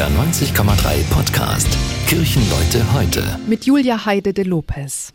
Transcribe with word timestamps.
NDR 0.00 0.18
90,3 0.18 1.04
Podcast. 1.10 1.68
Kirchenleute 2.06 2.90
heute. 2.94 3.38
Mit 3.46 3.66
Julia 3.66 4.06
Heide 4.06 4.32
de 4.32 4.44
Lopez. 4.44 5.12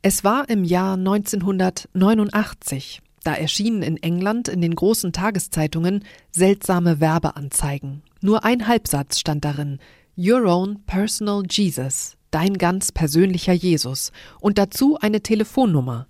Es 0.00 0.24
war 0.24 0.48
im 0.48 0.64
Jahr 0.64 0.94
1989. 0.94 3.02
Da 3.24 3.34
erschienen 3.34 3.82
in 3.82 3.98
England 3.98 4.48
in 4.48 4.62
den 4.62 4.74
großen 4.74 5.12
Tageszeitungen 5.12 6.02
seltsame 6.30 7.00
Werbeanzeigen. 7.00 8.02
Nur 8.22 8.42
ein 8.42 8.66
Halbsatz 8.66 9.18
stand 9.18 9.44
darin. 9.44 9.78
Your 10.16 10.46
own 10.46 10.82
personal 10.86 11.42
Jesus. 11.50 12.16
Dein 12.30 12.56
ganz 12.56 12.92
persönlicher 12.92 13.52
Jesus. 13.52 14.12
Und 14.40 14.56
dazu 14.56 14.96
eine 14.98 15.20
Telefonnummer. 15.20 16.06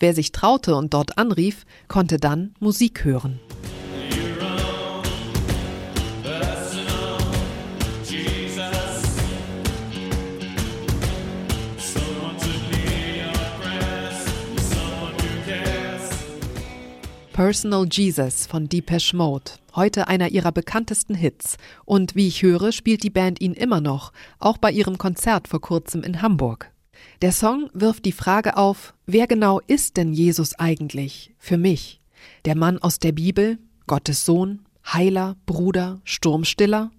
Wer 0.00 0.14
sich 0.14 0.32
traute 0.32 0.76
und 0.76 0.94
dort 0.94 1.18
anrief, 1.18 1.66
konnte 1.88 2.16
dann 2.16 2.54
Musik 2.58 3.04
hören. 3.04 3.38
Personal 17.34 17.88
Jesus 17.90 18.46
von 18.46 18.68
Depeche 18.68 19.16
Mode, 19.16 19.50
heute 19.74 20.06
einer 20.06 20.28
ihrer 20.28 20.52
bekanntesten 20.52 21.16
Hits. 21.16 21.56
Und 21.84 22.14
wie 22.14 22.28
ich 22.28 22.44
höre, 22.44 22.70
spielt 22.70 23.02
die 23.02 23.10
Band 23.10 23.40
ihn 23.40 23.54
immer 23.54 23.80
noch, 23.80 24.12
auch 24.38 24.56
bei 24.56 24.70
ihrem 24.70 24.98
Konzert 24.98 25.48
vor 25.48 25.60
kurzem 25.60 26.04
in 26.04 26.22
Hamburg. 26.22 26.70
Der 27.22 27.32
Song 27.32 27.70
wirft 27.74 28.04
die 28.04 28.12
Frage 28.12 28.56
auf, 28.56 28.94
wer 29.06 29.26
genau 29.26 29.58
ist 29.66 29.96
denn 29.96 30.12
Jesus 30.12 30.56
eigentlich 30.60 31.34
für 31.36 31.58
mich? 31.58 32.00
Der 32.44 32.56
Mann 32.56 32.78
aus 32.78 33.00
der 33.00 33.10
Bibel, 33.10 33.58
Gottes 33.88 34.24
Sohn, 34.24 34.60
Heiler, 34.86 35.34
Bruder, 35.44 36.00
Sturmstiller? 36.04 36.92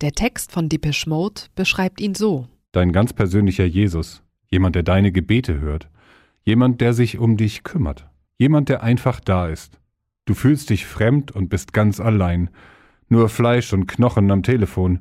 Der 0.00 0.12
Text 0.12 0.52
von 0.52 0.68
Depeche 0.68 1.10
Mode 1.10 1.42
beschreibt 1.56 2.00
ihn 2.00 2.14
so. 2.14 2.46
Dein 2.70 2.92
ganz 2.92 3.12
persönlicher 3.12 3.64
Jesus, 3.64 4.22
jemand, 4.48 4.76
der 4.76 4.84
deine 4.84 5.10
Gebete 5.10 5.58
hört, 5.58 5.88
jemand, 6.44 6.80
der 6.80 6.94
sich 6.94 7.18
um 7.18 7.36
dich 7.36 7.64
kümmert. 7.64 8.06
Jemand, 8.38 8.68
der 8.70 8.82
einfach 8.82 9.20
da 9.20 9.46
ist. 9.46 9.78
Du 10.24 10.34
fühlst 10.34 10.70
dich 10.70 10.86
fremd 10.86 11.32
und 11.32 11.48
bist 11.48 11.72
ganz 11.72 12.00
allein. 12.00 12.50
Nur 13.08 13.28
Fleisch 13.28 13.72
und 13.72 13.86
Knochen 13.86 14.30
am 14.30 14.42
Telefon. 14.42 15.00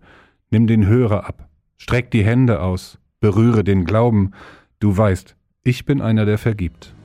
Nimm 0.49 0.67
den 0.67 0.87
Hörer 0.87 1.27
ab. 1.27 1.47
Streck 1.77 2.11
die 2.11 2.25
Hände 2.25 2.61
aus. 2.61 2.99
Berühre 3.19 3.63
den 3.63 3.85
Glauben. 3.85 4.31
Du 4.79 4.97
weißt, 4.97 5.35
ich 5.63 5.85
bin 5.85 6.01
einer, 6.01 6.25
der 6.25 6.37
vergibt. 6.37 6.95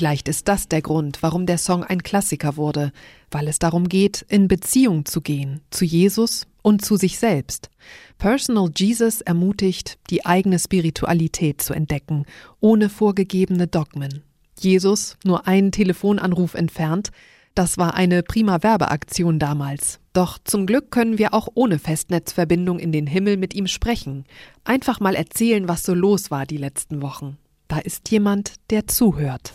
Vielleicht 0.00 0.28
ist 0.28 0.48
das 0.48 0.66
der 0.66 0.80
Grund, 0.80 1.22
warum 1.22 1.44
der 1.44 1.58
Song 1.58 1.84
ein 1.84 2.02
Klassiker 2.02 2.56
wurde, 2.56 2.90
weil 3.30 3.46
es 3.48 3.58
darum 3.58 3.86
geht, 3.86 4.24
in 4.30 4.48
Beziehung 4.48 5.04
zu 5.04 5.20
gehen, 5.20 5.60
zu 5.68 5.84
Jesus 5.84 6.46
und 6.62 6.82
zu 6.82 6.96
sich 6.96 7.18
selbst. 7.18 7.68
Personal 8.16 8.70
Jesus 8.74 9.20
ermutigt, 9.20 9.98
die 10.08 10.24
eigene 10.24 10.58
Spiritualität 10.58 11.60
zu 11.60 11.74
entdecken, 11.74 12.24
ohne 12.60 12.88
vorgegebene 12.88 13.66
Dogmen. 13.66 14.22
Jesus, 14.58 15.18
nur 15.22 15.46
einen 15.46 15.70
Telefonanruf 15.70 16.54
entfernt, 16.54 17.10
das 17.54 17.76
war 17.76 17.92
eine 17.92 18.22
prima 18.22 18.62
Werbeaktion 18.62 19.38
damals. 19.38 20.00
Doch 20.14 20.38
zum 20.42 20.64
Glück 20.64 20.90
können 20.90 21.18
wir 21.18 21.34
auch 21.34 21.48
ohne 21.52 21.78
Festnetzverbindung 21.78 22.78
in 22.78 22.90
den 22.90 23.06
Himmel 23.06 23.36
mit 23.36 23.52
ihm 23.52 23.66
sprechen. 23.66 24.24
Einfach 24.64 24.98
mal 24.98 25.14
erzählen, 25.14 25.68
was 25.68 25.82
so 25.82 25.92
los 25.92 26.30
war 26.30 26.46
die 26.46 26.56
letzten 26.56 27.02
Wochen. 27.02 27.36
Da 27.70 27.78
ist 27.78 28.10
jemand, 28.10 28.54
der 28.70 28.88
zuhört. 28.88 29.52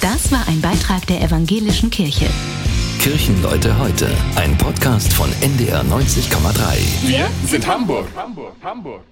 Das 0.00 0.32
war 0.32 0.48
ein 0.48 0.62
Beitrag 0.62 1.06
der 1.06 1.20
Evangelischen 1.20 1.90
Kirche. 1.90 2.24
Kirchenleute 2.98 3.78
heute. 3.78 4.08
Ein 4.36 4.56
Podcast 4.56 5.12
von 5.12 5.30
NDR 5.42 5.82
90,3. 5.82 7.06
Wir 7.06 7.28
sind 7.44 7.66
Hamburg. 7.66 8.08
Hamburg. 8.16 8.54
Hamburg. 8.64 9.02